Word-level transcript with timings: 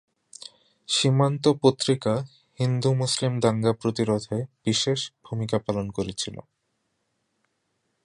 সীমান্ত 0.89 1.43
পত্রিকা 1.61 2.13
হিন্দু-মুসলিম 2.59 3.33
দাঙ্গা 3.39 3.71
প্রতিরোধে 3.73 4.37
বিশেষ 4.65 4.99
ভূমিকা 5.23 5.57
পালন 5.59 5.87
করেছিল। 5.89 6.35